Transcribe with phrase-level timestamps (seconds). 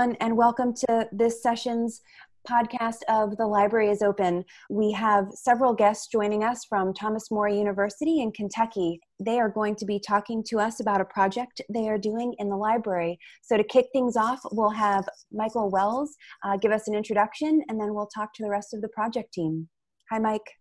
[0.00, 2.00] Everyone, and welcome to this session's
[2.48, 4.46] podcast of The Library is Open.
[4.70, 8.98] We have several guests joining us from Thomas More University in Kentucky.
[9.22, 12.48] They are going to be talking to us about a project they are doing in
[12.48, 13.18] the library.
[13.42, 17.78] So, to kick things off, we'll have Michael Wells uh, give us an introduction, and
[17.78, 19.68] then we'll talk to the rest of the project team.
[20.10, 20.56] Hi, Mike.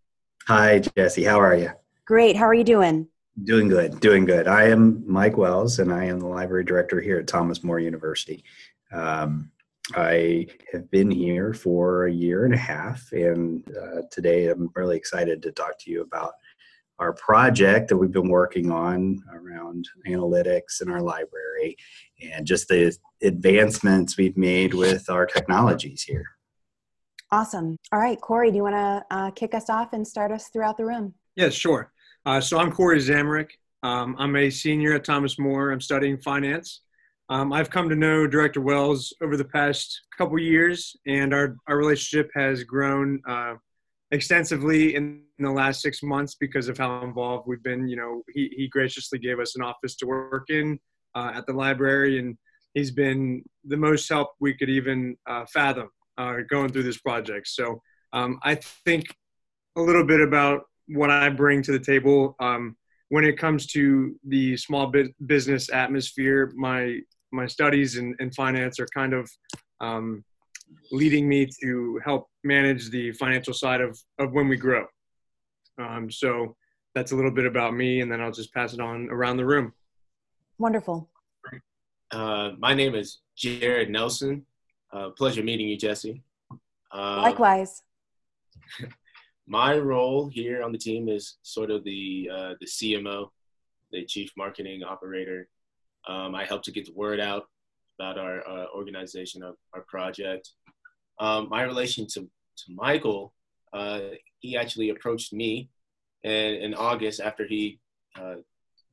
[0.47, 1.23] Hi, Jesse.
[1.23, 1.71] How are you?
[2.05, 2.35] Great.
[2.35, 3.07] How are you doing?
[3.43, 3.99] Doing good.
[3.99, 4.47] Doing good.
[4.47, 8.43] I am Mike Wells, and I am the library director here at Thomas More University.
[8.91, 9.51] Um,
[9.95, 14.97] I have been here for a year and a half, and uh, today I'm really
[14.97, 16.33] excited to talk to you about
[16.97, 21.77] our project that we've been working on around analytics in our library
[22.21, 26.25] and just the advancements we've made with our technologies here.
[27.31, 27.77] Awesome.
[27.91, 30.77] All right, Corey, do you want to uh, kick us off and start us throughout
[30.77, 31.13] the room?
[31.35, 31.91] Yes, sure.
[32.29, 33.49] Uh, so I'm Corey Zamrik.
[33.81, 35.71] Um, I'm a senior at Thomas More.
[35.71, 36.81] I'm studying finance.
[37.27, 41.75] Um, I've come to know Director Wells over the past couple years, and our, our
[41.75, 43.55] relationship has grown uh,
[44.11, 47.87] extensively in, in, the last six months because of how involved we've been.
[47.87, 50.79] You know, he, he graciously gave us an office to work in
[51.15, 52.37] uh, at the library, and
[52.75, 57.47] he's been the most help we could even uh, fathom uh, going through this project.
[57.47, 57.81] So
[58.13, 58.53] um, I
[58.85, 59.05] think
[59.75, 62.35] a little bit about what I bring to the table.
[62.39, 62.75] Um,
[63.09, 64.91] when it comes to the small
[65.25, 66.99] business atmosphere, my
[67.31, 69.29] my studies in, in finance are kind of
[69.81, 70.23] um,
[70.91, 74.85] leading me to help manage the financial side of, of when we grow.
[75.77, 76.55] Um, so
[76.95, 79.45] that's a little bit about me, and then I'll just pass it on around the
[79.45, 79.73] room.
[80.57, 81.09] Wonderful.
[82.11, 84.45] Uh, my name is Jared Nelson.
[84.91, 86.23] Uh, pleasure meeting you, Jesse.
[86.91, 87.83] Uh, Likewise.
[89.49, 93.29] my role here on the team is sort of the uh, the CMO,
[93.91, 95.49] the Chief Marketing Operator
[96.07, 97.47] um, I help to get the word out
[97.99, 100.51] about our uh, organization, of our project.
[101.19, 103.33] Um, my relation to, to Michael,
[103.73, 103.99] uh,
[104.39, 105.69] he actually approached me
[106.23, 107.79] and in August after he
[108.19, 108.35] uh,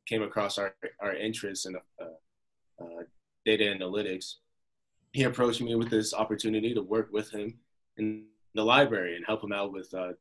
[0.06, 3.02] came across our, our interest in uh, uh,
[3.44, 4.34] data analytics.
[5.12, 7.58] He approached me with this opportunity to work with him
[7.96, 8.24] in
[8.54, 10.12] the library and help him out with uh,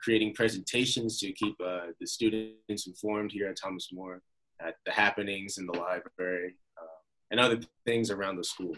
[0.00, 4.22] creating presentations to keep the students informed here at Thomas More
[4.66, 6.98] at the happenings in the library uh,
[7.30, 8.74] and other things around the school.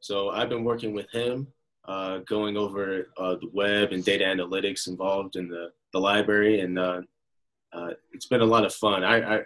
[0.00, 1.46] So I've been working with him,
[1.86, 6.78] uh, going over uh, the web and data analytics involved in the, the library, and
[6.78, 7.02] uh,
[7.72, 9.04] uh, it's been a lot of fun.
[9.04, 9.40] I, I,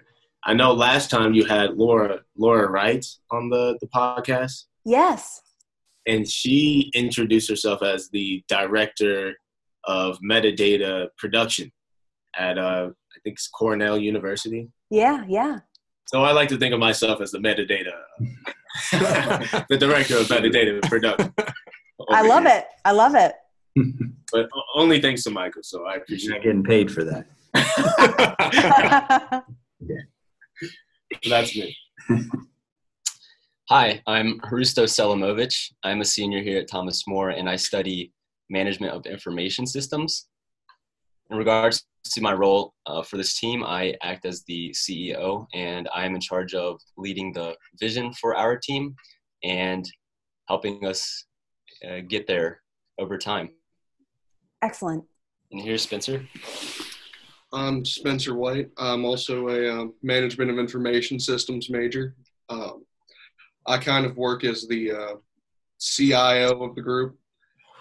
[0.45, 4.65] I know last time you had Laura Laura Wright on the the podcast.
[4.85, 5.41] Yes.
[6.07, 9.35] And she introduced herself as the director
[9.87, 11.71] of metadata production
[12.39, 14.69] at uh, I think it's Cornell University.
[14.91, 15.61] Yeah, yeah.
[16.07, 17.93] So I like to think of myself as the metadata,
[19.69, 21.33] the director of metadata production.
[22.11, 22.59] I love here.
[22.59, 22.67] it.
[22.85, 23.35] I love it.
[24.33, 26.35] but only thanks to Michael, so I appreciate.
[26.35, 27.27] You're getting paid for that.
[29.81, 29.97] yeah.
[31.29, 31.77] That's me.
[33.71, 35.71] Hi, I'm Hrusto Selimovic.
[35.85, 38.13] I'm a senior here at Thomas More, and I study
[38.51, 40.29] management of information systems.
[41.31, 45.89] In regards to my role uh, for this team, I act as the CEO and
[45.95, 48.95] I am in charge of leading the vision for our team
[49.43, 49.89] and
[50.49, 51.25] helping us
[51.89, 52.61] uh, get there
[52.99, 53.51] over time.
[54.63, 55.05] Excellent.
[55.51, 56.27] And here's Spencer.
[57.53, 58.71] I'm Spencer White.
[58.77, 62.17] I'm also a uh, management of information systems major.
[62.49, 62.85] Um,
[63.67, 65.15] I kind of work as the uh,
[65.79, 67.17] CIO of the group.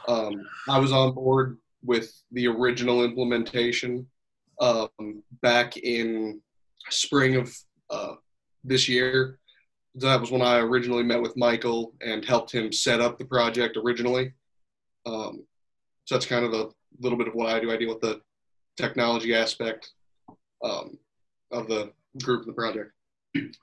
[0.08, 4.08] Um, I was on board with the original implementation
[4.60, 4.90] um,
[5.42, 6.42] back in
[6.90, 7.56] spring of
[7.90, 8.14] uh,
[8.64, 9.40] this year.
[9.96, 13.78] That was when I originally met with Michael and helped him set up the project
[13.78, 14.34] originally.
[15.06, 15.46] Um,
[16.06, 17.72] so that's kind of a little bit of what I do.
[17.72, 18.22] I deal with the
[18.76, 19.92] technology aspect
[20.64, 20.98] um,
[21.52, 21.92] of the
[22.24, 22.92] group and the project.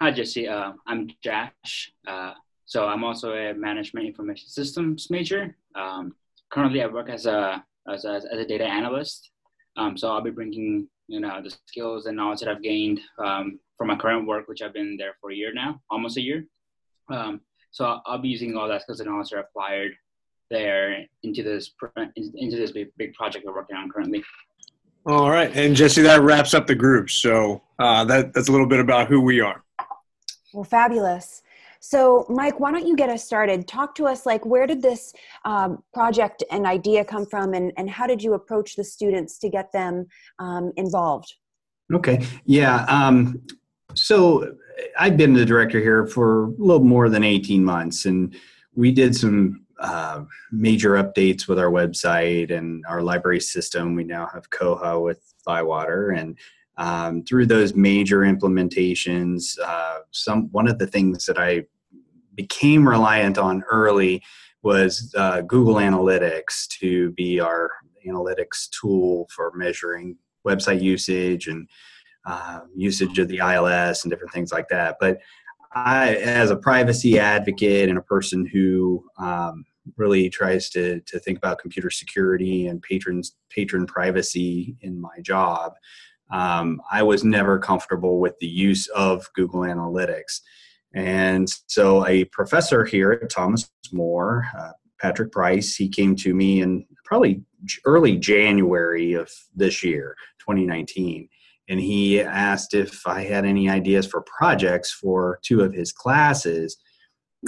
[0.01, 0.49] Hi, Jesse.
[0.49, 1.93] Uh, I'm Jash.
[2.07, 2.35] Uh,
[2.67, 5.57] so I'm also a management information systems major.
[5.75, 6.15] Um,
[6.51, 9.31] currently, I work as a as a, as a data analyst.
[9.77, 13.59] Um, so I'll be bringing you know the skills and knowledge that I've gained um,
[13.77, 16.45] from my current work, which I've been there for a year now, almost a year.
[17.09, 19.93] Um, so I'll, I'll, be using all that skills and knowledge that I've acquired
[20.51, 21.73] there into this
[22.17, 24.23] into this big, big project we're working on currently.
[25.07, 27.11] All right, and Jesse, that wraps up the group.
[27.11, 29.63] So uh, that that's a little bit about who we are.
[30.53, 31.43] Well, fabulous.
[31.81, 33.67] So, Mike, why don't you get us started?
[33.67, 35.15] Talk to us like where did this
[35.47, 39.49] um, project and idea come from, and, and how did you approach the students to
[39.49, 40.07] get them
[40.39, 41.35] um, involved?
[41.93, 42.85] Okay, yeah.
[42.85, 43.43] Um,
[43.95, 44.55] so,
[44.99, 48.35] I've been the director here for a little more than 18 months, and
[48.75, 53.95] we did some uh, major updates with our website and our library system.
[53.95, 56.39] We now have Koha with Bywater, and
[56.81, 61.65] um, through those major implementations, uh, some one of the things that I
[62.35, 64.23] became reliant on early
[64.63, 67.71] was uh, Google Analytics to be our
[68.07, 70.17] analytics tool for measuring
[70.47, 71.69] website usage and
[72.25, 74.97] uh, usage of the ILS and different things like that.
[74.99, 75.19] But
[75.75, 79.67] I, as a privacy advocate and a person who um,
[79.99, 85.75] really tries to to think about computer security and patrons patron privacy in my job,
[86.33, 90.41] um, I was never comfortable with the use of Google Analytics.
[90.95, 96.63] And so, a professor here at Thomas More, uh, Patrick Price, he came to me
[96.63, 97.43] in probably
[97.85, 101.29] early January of this year, 2019
[101.71, 106.77] and he asked if I had any ideas for projects for two of his classes.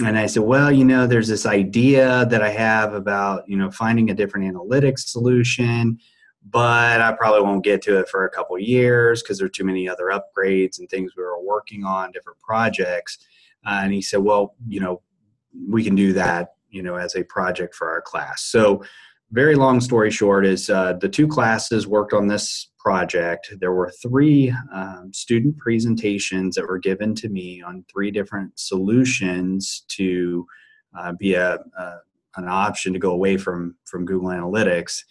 [0.03, 3.69] And I said, well, you know, there's this idea that I have about, you know,
[3.69, 5.99] finding a different analytics solution,
[6.49, 9.63] but I probably won't get to it for a couple years because there are too
[9.63, 13.17] many other upgrades and things we were working on, different projects.
[13.65, 15.01] Uh, and he said, well, you know,
[15.69, 18.43] we can do that, you know, as a project for our class.
[18.43, 18.83] So,
[19.31, 23.91] very long story short is uh, the two classes worked on this project, there were
[24.01, 30.45] three um, student presentations that were given to me on three different solutions to
[30.99, 31.93] uh, be a, a,
[32.35, 35.01] an option to go away from from Google Analytics.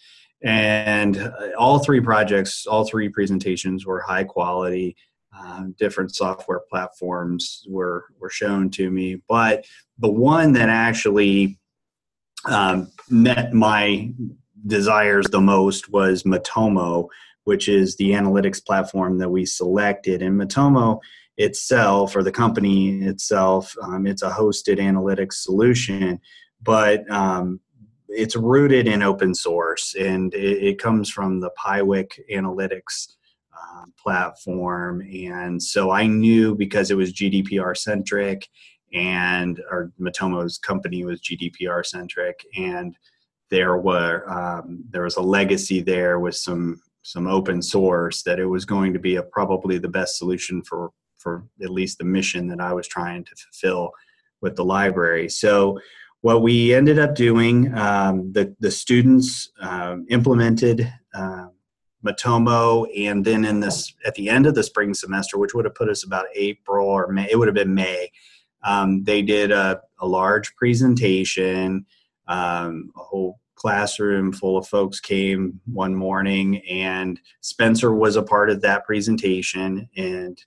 [0.43, 4.95] And uh, all three projects, all three presentations were high quality.
[5.35, 9.65] Uh, different software platforms were were shown to me, but
[9.97, 11.57] the one that actually
[12.45, 14.11] um, met my
[14.67, 17.07] desires the most was Matomo,
[17.45, 20.21] which is the analytics platform that we selected.
[20.21, 20.99] And Matomo
[21.37, 26.19] itself, or the company itself, um, it's a hosted analytics solution,
[26.61, 27.59] but um,
[28.15, 33.13] it's rooted in open source and it, it comes from the Piwik Analytics
[33.53, 35.01] uh, platform.
[35.01, 38.47] And so I knew because it was GDPR centric
[38.93, 42.95] and our Matomo's company was GDPR centric and
[43.49, 48.45] there were um, there was a legacy there with some some open source that it
[48.45, 52.47] was going to be a, probably the best solution for for at least the mission
[52.47, 53.91] that I was trying to fulfill
[54.41, 55.29] with the library.
[55.29, 55.79] So
[56.23, 61.47] what we ended up doing, um, the the students um, implemented uh,
[62.03, 65.75] Matomo, and then in this at the end of the spring semester, which would have
[65.75, 68.09] put us about April or May, it would have been May.
[68.63, 71.85] Um, they did a, a large presentation,
[72.29, 78.49] um, a whole classroom full of folks came one morning and spencer was a part
[78.49, 80.41] of that presentation and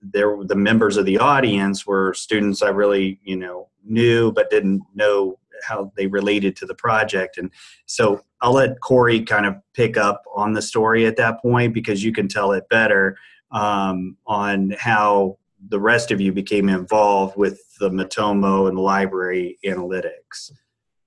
[0.00, 4.82] there the members of the audience were students i really you know knew but didn't
[4.94, 7.38] know how they related to the project.
[7.38, 7.50] And
[7.86, 12.04] so i'll let corey kind of pick up on the story at that point because
[12.04, 13.16] you can tell it better
[13.50, 20.52] um, on how the rest of you became involved with the matomo and library analytics.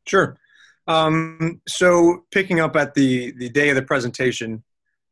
[0.06, 0.38] Sure.
[0.88, 4.64] Um, so picking up at the the day of the presentation,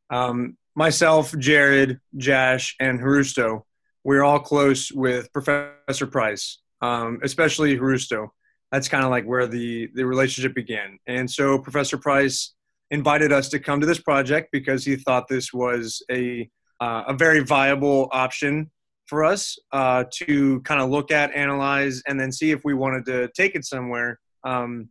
[0.10, 3.64] um, myself, Jared, Jash, and Hrusto,
[4.04, 8.30] we're all close with Professor Price, um, especially Hrusto.
[8.72, 10.98] That's kind of like where the the relationship began.
[11.08, 12.54] And so Professor Price
[12.92, 17.14] invited us to come to this project because he thought this was a uh, a
[17.14, 18.70] very viable option
[19.08, 23.06] for us uh, to kind of look at, analyze, and then see if we wanted
[23.06, 24.20] to take it somewhere.
[24.44, 24.90] Um,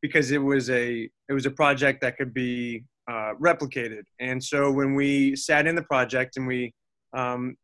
[0.00, 4.02] because it was a it was a project that could be uh, replicated.
[4.20, 6.72] And so when we sat in the project and we,
[7.12, 7.56] um,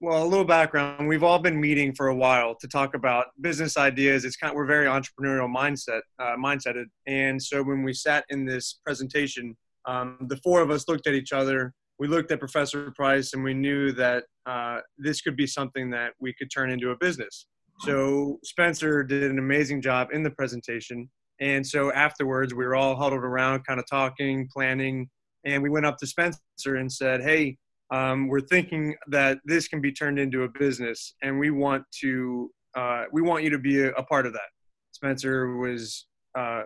[0.00, 3.76] well, a little background, we've all been meeting for a while to talk about business
[3.76, 4.24] ideas.
[4.24, 6.84] It's kind of, we're very entrepreneurial mindset, uh, mindseted.
[7.06, 11.14] And so when we sat in this presentation, um, the four of us looked at
[11.14, 11.72] each other.
[11.98, 16.12] We looked at Professor Price and we knew that uh, this could be something that
[16.20, 17.46] we could turn into a business.
[17.80, 21.10] So Spencer did an amazing job in the presentation.
[21.40, 25.08] And so afterwards, we were all huddled around, kind of talking, planning,
[25.44, 27.56] and we went up to Spencer and said, "Hey,
[27.90, 32.50] um, we're thinking that this can be turned into a business, and we want to
[32.76, 34.50] uh, we want you to be a, a, part of that."
[34.92, 36.62] Spencer was uh,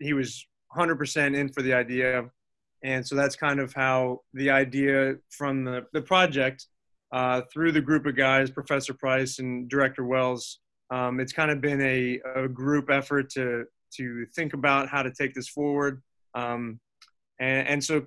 [0.00, 2.24] he was 100% in for the idea,
[2.82, 6.66] and so that's kind of how the idea from the the project
[7.12, 10.58] uh, through the group of guys, Professor Price and Director Wells.
[10.90, 13.64] Um, it's kind of been a, a group effort to
[13.96, 16.02] to think about how to take this forward.
[16.34, 16.80] Um,
[17.38, 18.06] and, and, so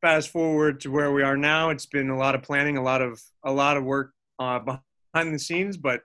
[0.00, 3.02] fast forward to where we are now, it's been a lot of planning, a lot
[3.02, 6.02] of a lot of work uh, behind the scenes, but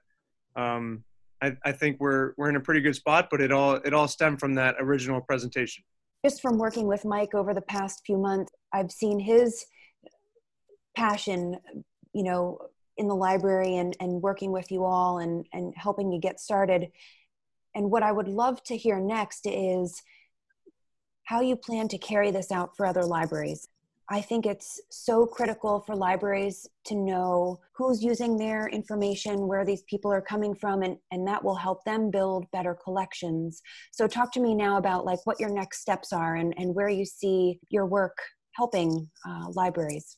[0.56, 1.04] um,
[1.42, 3.28] I, I think we're we're in a pretty good spot.
[3.30, 5.84] But it all it all stemmed from that original presentation.
[6.24, 9.66] Just from working with Mike over the past few months, I've seen his
[10.96, 11.58] passion,
[12.14, 12.60] you know,
[12.98, 16.92] in the library and, and working with you all and, and helping you get started.
[17.74, 20.04] And what I would love to hear next is
[21.24, 23.68] how you plan to carry this out for other libraries.
[24.12, 29.84] I think it's so critical for libraries to know who's using their information, where these
[29.84, 33.62] people are coming from, and, and that will help them build better collections.
[33.94, 36.90] So talk to me now about like what your next steps are and, and where
[36.90, 38.18] you see your work
[38.56, 40.18] helping uh, libraries.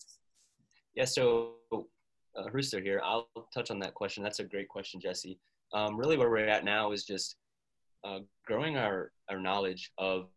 [0.95, 2.99] Yeah, so uh, Hrusto here.
[3.03, 4.23] I'll touch on that question.
[4.23, 5.39] That's a great question, Jesse.
[5.71, 7.35] Um, really, where we're at now is just
[8.03, 10.29] uh, growing our, our knowledge of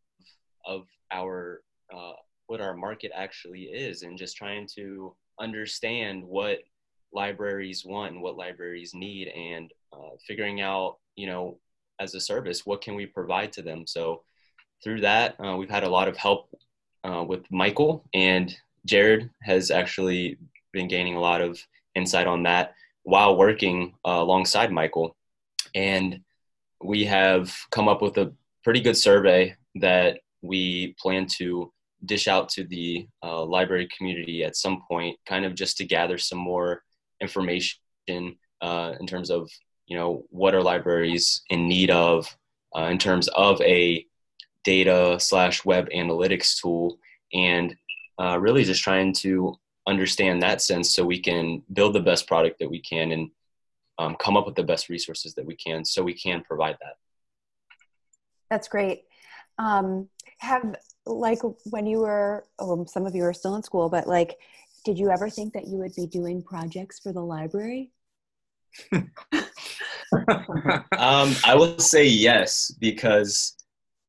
[0.66, 1.62] of our
[1.96, 2.12] uh,
[2.46, 6.58] what our market actually is and just trying to understand what
[7.12, 11.58] libraries want and what libraries need and uh, figuring out you know
[12.00, 13.86] as a service what can we provide to them?
[13.86, 14.22] So
[14.82, 16.48] through that uh, we've had a lot of help
[17.04, 20.38] uh, with michael and jared has actually
[20.72, 21.58] been gaining a lot of
[21.94, 22.74] insight on that
[23.04, 25.16] while working uh, alongside michael.
[25.74, 26.20] And
[26.82, 31.72] we have come up with a pretty good survey that we plan to
[32.06, 36.18] dish out to the uh, library community at some point, kind of just to gather
[36.18, 36.82] some more
[37.20, 37.78] information
[38.60, 39.50] uh, in terms of
[39.86, 42.26] you know what are libraries in need of
[42.76, 44.04] uh, in terms of a
[44.64, 46.98] data slash web analytics tool,
[47.32, 47.76] and
[48.20, 49.54] uh, really just trying to
[49.86, 53.30] understand that sense so we can build the best product that we can and
[53.98, 56.96] um, come up with the best resources that we can so we can provide that.
[58.50, 59.04] That's great.
[59.58, 60.08] Um,
[60.38, 64.36] have like when you were oh, some of you are still in school but like
[64.84, 67.90] did you ever think that you would be doing projects for the library?
[70.96, 73.56] Um, i will say yes because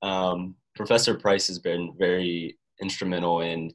[0.04, 3.74] um, professor price has been very instrumental in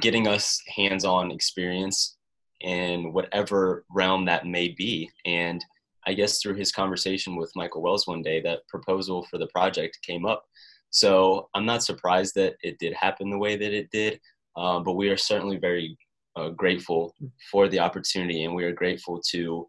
[0.00, 2.16] getting us hands-on experience
[2.60, 5.08] in whatever realm that may be.
[5.24, 5.64] And
[6.06, 9.98] i guess through his conversation with michael wells one day that proposal for the project
[10.02, 10.44] came up
[10.90, 14.20] so I'm not surprised that it did happen the way that it did,
[14.56, 15.96] uh, but we are certainly very
[16.36, 17.14] uh, grateful
[17.50, 19.68] for the opportunity, and we are grateful to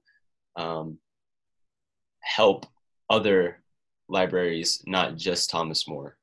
[0.56, 0.98] um,
[2.22, 2.66] help
[3.10, 3.62] other
[4.10, 6.18] libraries, not just Thomas More.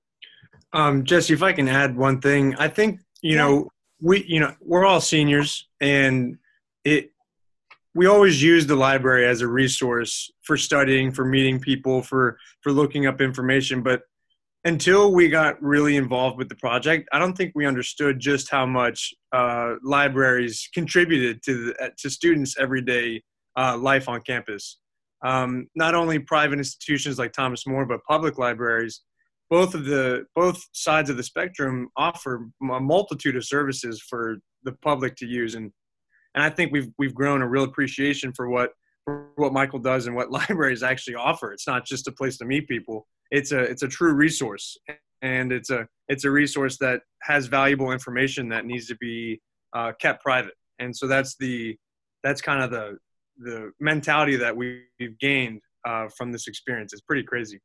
[0.73, 3.47] Um, Jesse, if I can add one thing, I think you yeah.
[3.47, 3.69] know
[4.01, 6.39] we you know we're all seniors, and
[6.85, 7.11] it
[7.95, 12.73] we always use the library as a resource for studying, for meeting people, for for
[12.73, 14.03] looking up information, but
[14.69, 18.67] until we got really involved with the project, I don't think we understood just how
[18.67, 23.23] much uh, libraries contributed to the, to students' everyday
[23.57, 24.79] uh, life on campus.
[25.25, 29.01] Um, not only private institutions like Thomas More, but public libraries.
[29.51, 34.73] Both of the both sides of the spectrum offer a multitude of services for the
[34.83, 35.73] public to use, and
[36.35, 38.73] and I think we've we've grown a real appreciation for what
[39.37, 41.53] what Michael does and what libraries actually offer.
[41.53, 43.07] It's not just a place to meet people.
[43.31, 44.77] It's a it's a true resource
[45.23, 49.41] and it's a it's a resource that has valuable information that needs to be
[49.75, 50.55] uh, kept private.
[50.79, 51.77] And so that's the
[52.23, 52.99] that's kind of the
[53.39, 56.93] the mentality that we've gained uh, from this experience.
[56.93, 57.61] It's pretty crazy.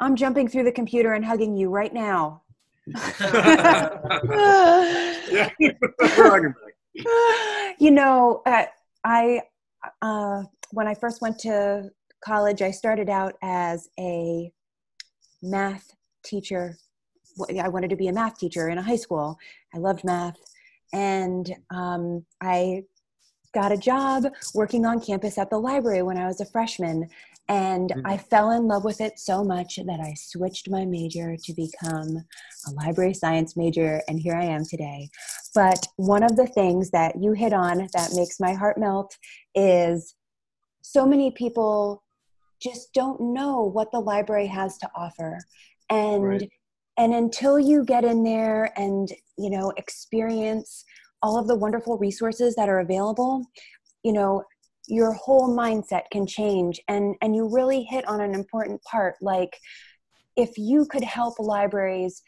[0.00, 2.42] I'm jumping through the computer and hugging you right now.
[7.78, 8.66] You know uh,
[9.04, 9.42] i
[10.02, 11.88] uh, when i first went to
[12.24, 14.50] college i started out as a
[15.44, 16.76] math teacher.
[17.60, 19.38] I wanted to be a math teacher in a high school.
[19.74, 20.36] I loved math.
[20.92, 22.82] And um, I
[23.52, 24.24] got a job
[24.54, 27.08] working on campus at the library when I was a freshman.
[27.48, 28.06] And mm-hmm.
[28.06, 32.24] I fell in love with it so much that I switched my major to become
[32.66, 34.00] a library science major.
[34.08, 35.10] And here I am today.
[35.54, 39.16] But one of the things that you hit on that makes my heart melt
[39.54, 40.14] is
[40.82, 42.02] so many people
[42.60, 45.38] just don't know what the library has to offer
[45.90, 46.50] and right.
[46.96, 50.84] and until you get in there and you know experience
[51.22, 53.44] all of the wonderful resources that are available
[54.02, 54.42] you know
[54.86, 59.58] your whole mindset can change and and you really hit on an important part like
[60.36, 62.22] if you could help libraries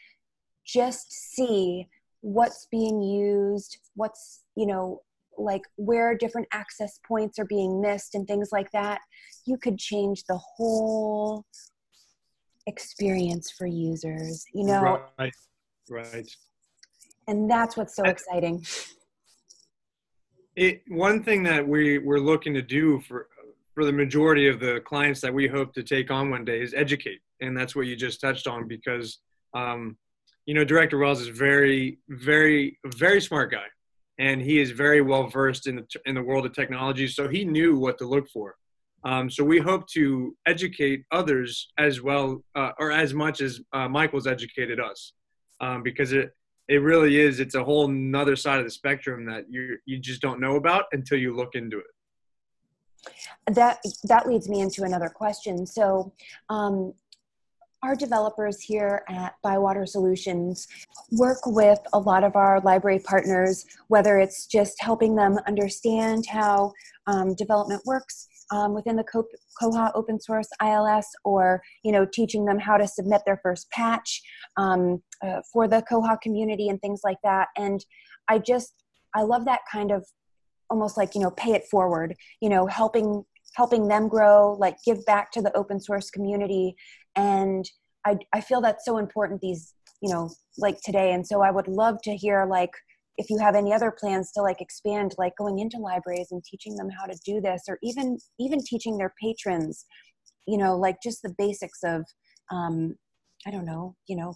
[0.65, 1.87] just see
[2.21, 5.01] what's being used what's you know
[5.37, 8.99] like where different access points are being missed and things like that,
[9.45, 11.45] you could change the whole
[12.65, 15.01] experience for users, you know?
[15.17, 15.33] Right,
[15.89, 16.29] right.
[17.27, 18.65] And that's what's so exciting.
[20.55, 23.27] It, one thing that we we're looking to do for
[23.75, 26.73] for the majority of the clients that we hope to take on one day is
[26.73, 29.19] educate, and that's what you just touched on because
[29.53, 29.97] um,
[30.47, 33.65] you know Director Wells is very, very, very smart guy,
[34.17, 37.43] and he is very well versed in the in the world of technology, so he
[37.45, 38.55] knew what to look for.
[39.03, 43.87] Um, so we hope to educate others as well, uh, or as much as uh,
[43.87, 45.11] Michael's educated us,
[45.59, 46.31] um, because it
[46.69, 47.41] it really is.
[47.41, 50.85] It's a whole nother side of the spectrum that you you just don't know about
[50.93, 51.85] until you look into it
[53.53, 56.11] that that leads me into another question so
[56.49, 56.93] um,
[57.83, 60.67] our developers here at bywater solutions
[61.11, 66.71] work with a lot of our library partners whether it's just helping them understand how
[67.07, 69.03] um, development works um, within the
[69.61, 74.21] koha open source ils or you know teaching them how to submit their first patch
[74.57, 77.49] um, uh, for the koha community and things like that.
[77.57, 77.85] And
[78.27, 78.73] i just
[79.13, 80.05] i love that kind of
[80.69, 83.23] almost like you know pay it forward you know helping
[83.57, 86.75] helping them grow like give back to the open source community.
[87.15, 87.65] And
[88.05, 91.09] i i feel that's so important these you know like today.
[91.13, 92.71] And so i would love to hear like
[93.17, 96.75] if you have any other plans to like expand like going into libraries and teaching
[96.75, 99.85] them how to do this or even even teaching their patrons
[100.45, 102.05] you know like just the basics of
[102.51, 102.95] um
[103.47, 104.35] i don't know you know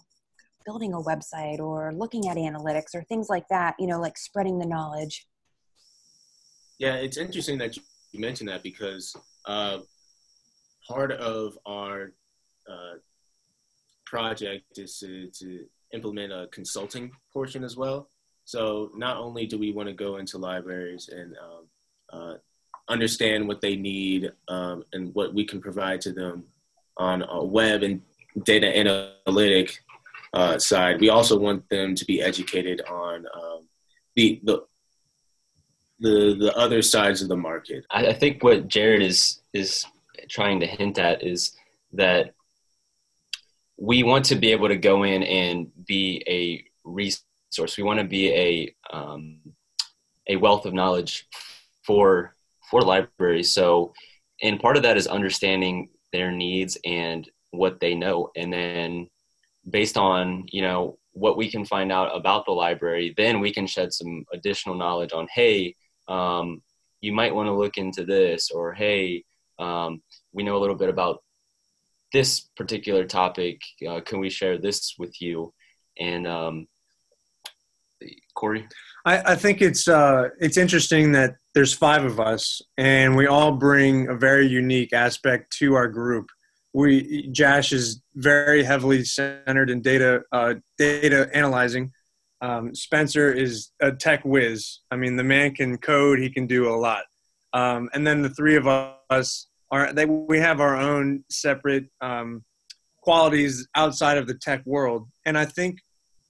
[0.64, 4.58] building a website or looking at analytics or things like that you know like spreading
[4.58, 5.26] the knowledge.
[6.78, 7.76] Yeah, it's interesting that
[8.12, 9.16] you mentioned that because
[9.46, 9.78] uh,
[10.86, 12.12] part of our
[12.70, 12.94] uh,
[14.06, 18.08] project is to, to implement a consulting portion as well.
[18.44, 21.66] So not only do we want to go into libraries and um,
[22.12, 22.34] uh,
[22.88, 26.44] understand what they need um, and what we can provide to them
[26.98, 28.02] on a web and
[28.44, 29.78] data analytic
[30.34, 33.68] uh, side, we also want them to be educated on um,
[34.16, 34.62] the, the
[36.02, 37.86] the the other sides of the market.
[37.90, 39.86] I, I think what Jared is is
[40.28, 41.52] trying to hint at is
[41.92, 42.34] that
[43.78, 47.76] we want to be able to go in and be a resource.
[47.76, 49.40] We want to be a um,
[50.28, 51.26] a wealth of knowledge
[51.84, 52.34] for
[52.70, 53.52] for libraries.
[53.52, 53.92] So,
[54.42, 59.08] and part of that is understanding their needs and what they know, and then
[59.70, 63.66] based on you know what we can find out about the library, then we can
[63.66, 65.74] shed some additional knowledge on hey,
[66.08, 66.62] um,
[67.00, 69.24] you might want to look into this or hey
[69.58, 71.22] um, we know a little bit about
[72.12, 75.52] this particular topic uh, can we share this with you?
[75.98, 76.68] And um,
[78.34, 78.66] corey?
[79.04, 83.52] I, I, think it's uh, it's interesting that there's five of us and we all
[83.52, 86.28] bring a very unique aspect to our group.
[86.72, 91.92] We Jash is very heavily centered in data uh, data analyzing
[92.42, 94.80] um, Spencer is a tech whiz.
[94.90, 97.04] I mean, the man can code; he can do a lot.
[97.54, 102.44] Um, and then the three of us are they, we have our own separate um,
[103.00, 105.08] qualities outside of the tech world.
[105.24, 105.78] And I think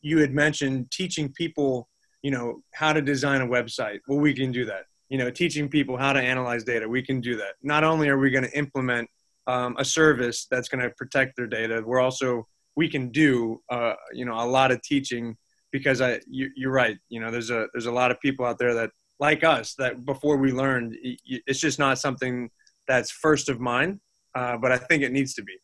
[0.03, 1.89] you had mentioned teaching people,
[2.23, 4.01] you know, how to design a website.
[4.07, 4.85] Well, we can do that.
[5.09, 7.55] You know, teaching people how to analyze data, we can do that.
[7.63, 9.09] Not only are we going to implement
[9.47, 13.95] um, a service that's going to protect their data, we're also we can do uh,
[14.13, 15.37] you know a lot of teaching
[15.73, 16.99] because I you, you're right.
[17.09, 20.05] You know, there's a there's a lot of people out there that like us that
[20.05, 22.51] before we learned, it's just not something
[22.87, 24.01] that's first of mind.
[24.35, 25.55] Uh, but I think it needs to be.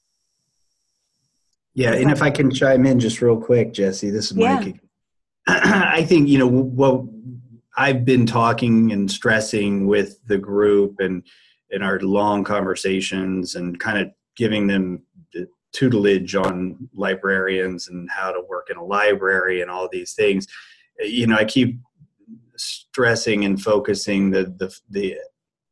[1.75, 4.73] Yeah, and if I can chime in just real quick, Jesse, this is yeah.
[5.47, 7.05] I think you know what
[7.77, 11.23] I've been talking and stressing with the group and
[11.71, 15.03] in our long conversations and kind of giving them
[15.73, 20.47] tutelage on librarians and how to work in a library and all these things.
[21.01, 21.79] You know i keep
[22.57, 25.17] stressing and focusing the the, the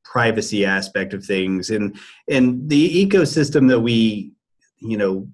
[0.04, 1.98] privacy aspect of things and
[2.30, 4.32] and the ecosystem that we
[4.78, 5.28] you know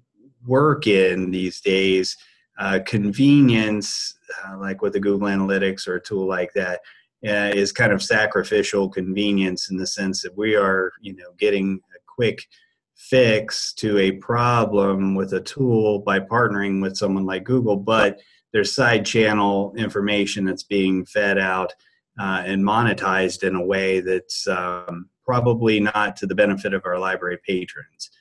[0.45, 2.17] work in these days
[2.59, 6.81] uh, convenience uh, like with the google analytics or a tool like that
[7.25, 11.79] uh, is kind of sacrificial convenience in the sense that we are you know getting
[11.95, 12.47] a quick
[12.95, 18.19] fix to a problem with a tool by partnering with someone like Google, but
[18.53, 21.73] there's side channel information that's being fed out
[22.19, 26.99] uh, and monetized in a way that's um, probably not to the benefit of our
[26.99, 28.11] library patrons.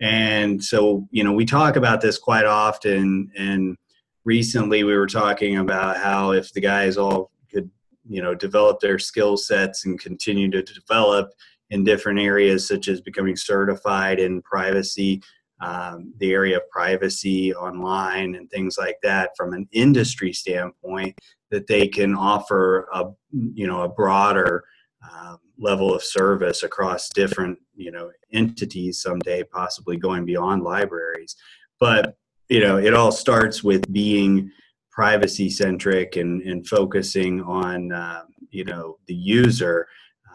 [0.00, 3.30] And so, you know, we talk about this quite often.
[3.36, 3.76] And
[4.24, 7.70] recently we were talking about how if the guys all could,
[8.08, 11.32] you know, develop their skill sets and continue to develop,
[11.72, 15.22] in different areas, such as becoming certified in privacy,
[15.62, 21.18] um, the area of privacy online, and things like that, from an industry standpoint,
[21.50, 24.64] that they can offer a you know a broader
[25.10, 31.36] um, level of service across different you know entities someday, possibly going beyond libraries.
[31.80, 32.16] But
[32.50, 34.50] you know, it all starts with being
[34.90, 39.88] privacy centric and, and focusing on uh, you know the user,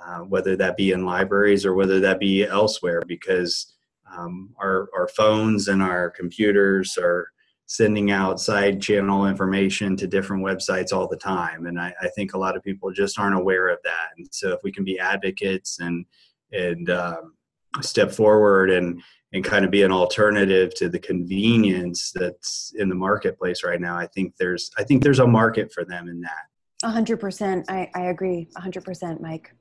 [0.08, 3.74] uh, whether that be in libraries or whether that be elsewhere, because
[4.15, 7.28] um, our our phones and our computers are
[7.65, 11.65] sending out side channel information to different websites all the time.
[11.65, 14.12] And I, I, think a lot of people just aren't aware of that.
[14.15, 16.06] And so if we can be advocates and
[16.54, 17.34] and um,
[17.82, 19.02] step forward and
[19.34, 23.98] and kind of be an alternative to the convenience that's in the marketplace right now
[23.98, 26.46] i think there's i think there's a market for them in that
[26.84, 29.54] 100% i, I agree 100% mike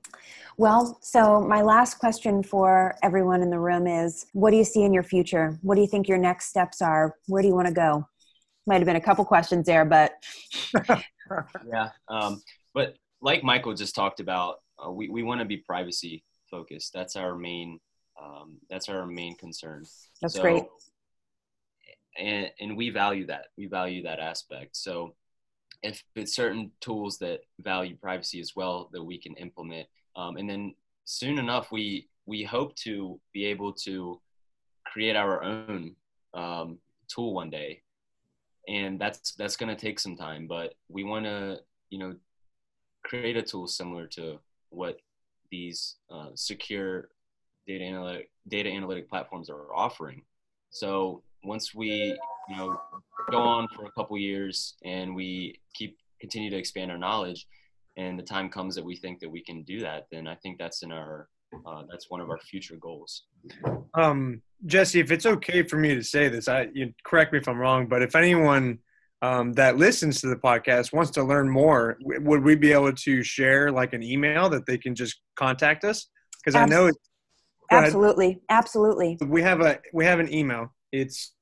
[0.59, 4.85] well, so my last question for everyone in the room is what do you see
[4.85, 5.59] in your future?
[5.61, 7.15] What do you think your next steps are?
[7.27, 8.09] Where do you want to go?
[8.67, 10.13] Might have been a couple questions there, but.
[11.67, 11.91] yeah.
[12.09, 16.93] Um, but like Michael just talked about, uh, we, we want to be privacy focused.
[16.95, 17.79] That's our main,
[18.21, 19.85] um, that's our main concern.
[20.23, 20.65] That's so, great.
[22.19, 23.49] And, and we value that.
[23.59, 24.75] We value that aspect.
[24.75, 25.15] So
[25.87, 30.49] if it's certain tools that value privacy as well that we can implement um, and
[30.49, 30.75] then
[31.07, 34.21] soon enough, we we hope to be able to
[34.85, 35.95] create our own
[36.35, 37.83] um, tool one day,
[38.69, 40.47] and that's that's going to take some time.
[40.47, 42.17] But we want to, you know,
[43.05, 44.39] create a tool similar to
[44.71, 44.99] what
[45.51, 47.09] these uh, secure
[47.67, 50.23] data analytic data analytic platforms are offering.
[50.71, 52.19] So once we,
[52.49, 52.81] you know,
[53.31, 57.47] go on for a couple years and we keep continue to expand our knowledge,
[57.97, 60.59] and the time comes that we think that we can do that, then I think
[60.59, 61.29] that's in our
[61.67, 63.25] uh, that's one of our future goals.
[63.95, 67.49] Um, Jesse, if it's okay for me to say this, I you correct me if
[67.49, 68.79] I'm wrong, but if anyone
[69.23, 72.93] um, that listens to the podcast wants to learn more, w- would we be able
[72.93, 76.09] to share like an email that they can just contact us?
[76.45, 76.99] Because I know it's
[77.71, 79.19] absolutely, absolutely.
[79.25, 80.75] We have a we have an email.
[80.93, 81.33] It's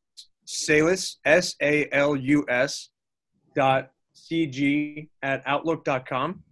[0.44, 2.90] Salus S A L U S
[3.54, 6.42] dot cg at outlook.com.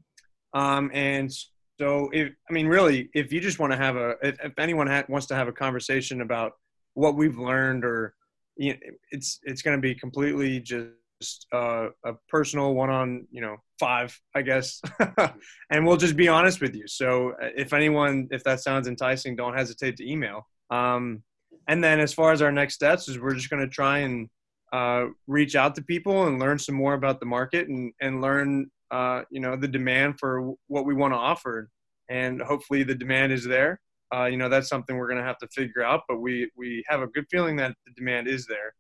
[0.55, 1.33] Um, and
[1.81, 4.87] so, if I mean, really, if you just want to have a, if, if anyone
[4.87, 6.53] ha- wants to have a conversation about
[6.95, 8.15] what we've learned, or
[8.57, 8.79] you know,
[9.11, 14.19] it's it's going to be completely just uh, a personal one on you know five,
[14.35, 14.81] I guess,
[15.71, 16.87] and we'll just be honest with you.
[16.87, 20.47] So, uh, if anyone, if that sounds enticing, don't hesitate to email.
[20.71, 21.23] Um,
[21.69, 24.29] and then, as far as our next steps, is we're just going to try and
[24.73, 28.71] uh, reach out to people and learn some more about the market and, and learn
[28.91, 31.69] uh, you know the demand for what we want to offer.
[32.09, 33.81] And hopefully the demand is there.
[34.15, 36.85] Uh, you know that's something we're going to have to figure out but we we
[36.87, 38.75] have a good feeling that the demand is there.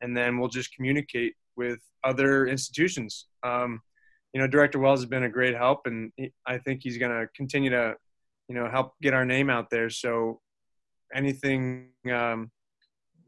[0.00, 3.26] And then we'll just communicate with other institutions.
[3.42, 3.80] Um,
[4.32, 7.12] you know director wells has been a great help and he, i think he's going
[7.12, 7.94] to continue to
[8.48, 9.88] you know help get our name out there.
[9.88, 10.40] So
[11.14, 12.50] anything um,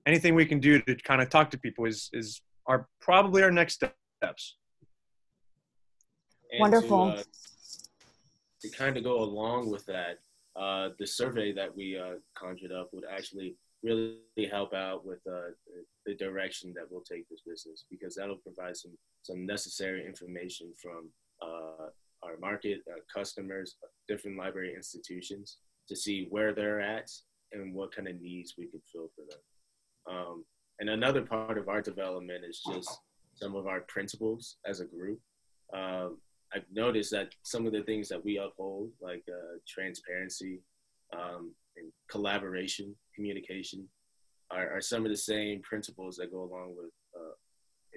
[0.07, 3.51] anything we can do to kind of talk to people is is are probably our
[3.51, 4.57] next steps.
[6.51, 7.13] And Wonderful.
[7.13, 7.23] To, uh,
[8.63, 10.21] to, kind of go along with that,
[10.57, 14.17] uh, the survey that we uh, conjured up would actually really
[14.51, 15.53] help out with uh,
[16.07, 18.93] the direction that we'll take this business because that'll provide some
[19.23, 21.11] some necessary information from
[21.43, 21.89] uh,
[22.23, 23.77] our market, our customers,
[24.09, 27.11] different library institutions to see where they're at
[27.55, 30.17] and what kind of needs we could fill for them.
[30.17, 30.45] Um,
[30.81, 32.91] and another part of our development is just
[33.35, 35.21] some of our principles as a group.
[35.73, 36.19] Um,
[36.55, 40.61] I've noticed that some of the things that we uphold, like uh, transparency
[41.13, 43.89] um, and collaboration, communication,
[44.51, 47.35] are, are, some of the same principles that go along with uh,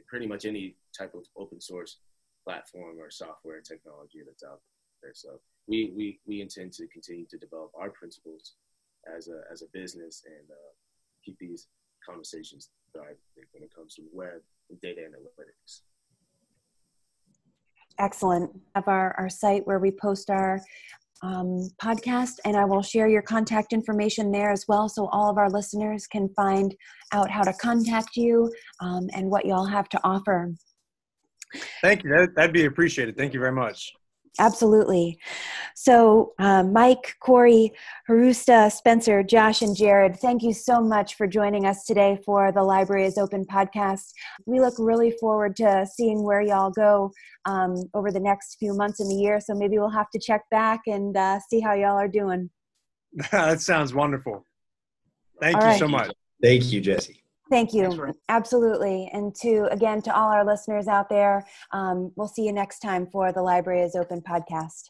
[0.08, 1.98] pretty much any type of open source
[2.46, 4.62] platform or software technology that's out
[5.02, 5.12] there.
[5.14, 8.54] So we, we, we intend to continue to develop our principles
[9.16, 10.72] as a, as a business and uh,
[11.24, 11.68] keep these
[12.06, 13.16] conversations going
[13.52, 15.82] when it comes to web and data analytics.
[18.00, 18.52] Excellent.
[18.76, 20.62] Have our, our site where we post our
[21.24, 25.38] um, podcast, and I will share your contact information there as well so all of
[25.38, 26.76] our listeners can find
[27.12, 30.54] out how to contact you um, and what you all have to offer.
[31.82, 32.28] Thank you.
[32.36, 33.18] That'd be appreciated.
[33.18, 33.92] Thank you very much.
[34.40, 35.20] Absolutely.
[35.76, 37.74] So, uh, Mike, Corey,
[38.10, 42.64] Hrusto, Spencer, Jash, and Jared, thank you so much for joining us today for the
[42.64, 44.12] Library is Open podcast.
[44.46, 47.12] We look really forward to seeing where y'all go
[47.46, 49.40] um, over the next few months in the year.
[49.40, 52.50] So, maybe we'll have to check back and uh, see how y'all are doing.
[53.32, 54.46] that sounds wonderful.
[55.40, 55.80] Thank All you right.
[55.80, 56.12] so much.
[56.42, 57.24] Thank you, Jesse.
[57.50, 58.14] Thank you.
[58.30, 59.10] Absolutely.
[59.14, 63.08] And to, again, to all our listeners out there, um, we'll see you next time
[63.08, 64.90] for the Library is Open podcast.